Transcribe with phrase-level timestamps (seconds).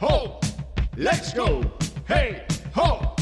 [0.00, 0.38] ho,
[0.96, 1.60] let's go.
[2.08, 2.42] Hey,
[2.74, 3.14] ho,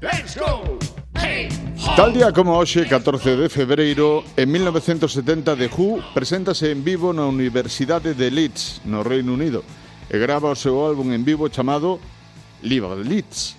[0.00, 0.78] let's go.
[1.14, 1.48] Hey,
[1.78, 1.96] ho.
[1.96, 7.26] Tal día como hoxe, 14 de febreiro, en 1970, The Who preséntase en vivo na
[7.26, 9.64] Universidade de Leeds, no Reino Unido,
[10.08, 11.98] e grava o seu álbum en vivo chamado
[12.62, 13.56] Live Leeds.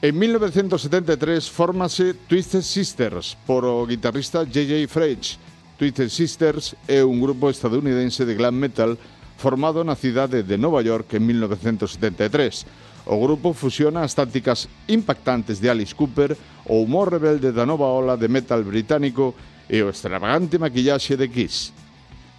[0.00, 4.86] En 1973 fórmase Twisted Sisters por o guitarrista J.J.
[4.86, 5.38] Frege.
[5.78, 8.98] Twisted Sisters é un grupo estadounidense de glam metal
[9.38, 13.06] formado na cidade de Nova York en 1973.
[13.06, 18.18] O grupo fusiona as tácticas impactantes de Alice Cooper, o humor rebelde da nova ola
[18.18, 19.32] de metal británico
[19.70, 21.72] e o extravagante maquillaxe de Kiss.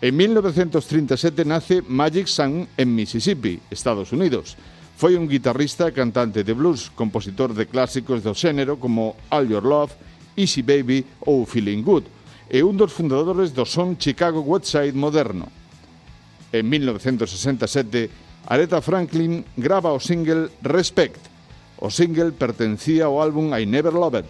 [0.03, 4.59] En 1937 nace Magic Sun en Mississippi, Estados Unidos.
[4.99, 9.63] Foi un guitarrista e cantante de blues, compositor de clásicos do xénero como All Your
[9.63, 9.95] Love,
[10.35, 12.11] Easy Baby ou Feeling Good,
[12.51, 15.58] e un dos fundadores do son Chicago Westside moderno.
[16.51, 18.09] En 1967,
[18.47, 21.21] Aretha Franklin grava o single Respect.
[21.77, 24.25] O single pertencía ao álbum I Never Loved.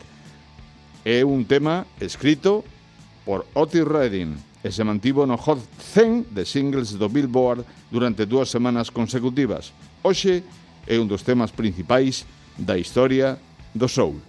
[1.07, 2.67] É un tema escrito
[3.23, 5.63] por Otis Redding e se mantivo no Hot
[5.95, 9.71] 100 de singles do Billboard durante dúas semanas consecutivas.
[10.03, 10.43] Hoxe
[10.83, 12.27] é un dos temas principais
[12.59, 13.39] da historia
[13.71, 14.19] do soul.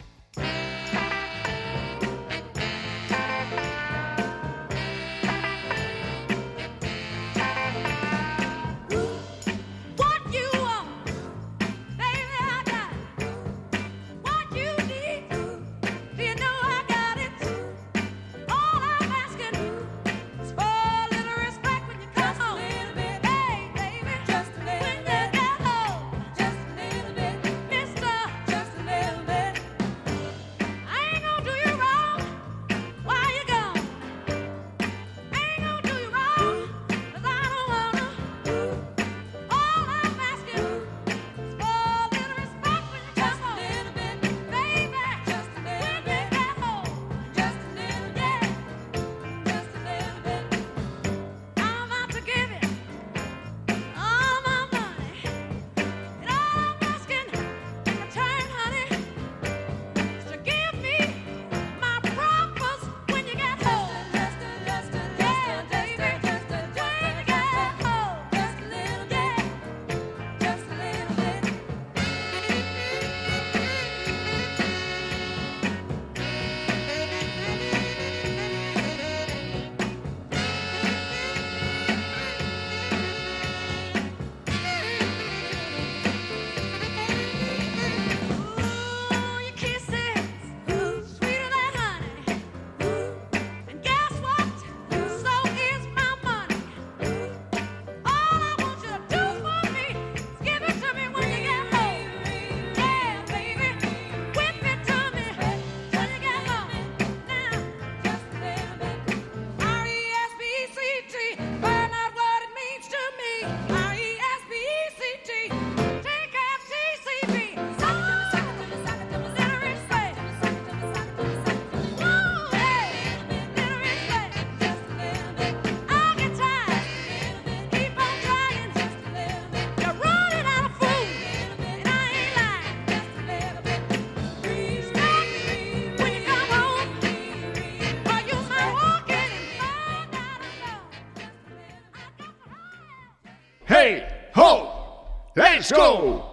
[143.70, 144.04] Hey,
[144.34, 146.29] ho, let's go.